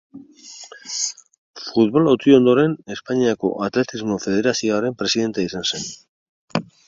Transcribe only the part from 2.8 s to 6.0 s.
Espainiako Atletismo Federazioaren presidentea izan zen.